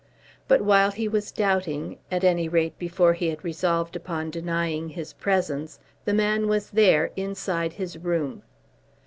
But 0.47 0.61
while 0.61 0.89
he 0.89 1.07
was 1.07 1.31
doubting, 1.31 1.99
at 2.09 2.23
any 2.23 2.49
rate 2.49 2.79
before 2.79 3.13
he 3.13 3.27
had 3.29 3.43
resolved 3.43 3.95
upon 3.95 4.31
denying 4.31 4.89
his 4.89 5.13
presence, 5.13 5.77
the 6.05 6.13
man 6.15 6.47
was 6.47 6.71
there, 6.71 7.11
inside 7.15 7.73
his 7.73 7.99
room. 7.99 8.41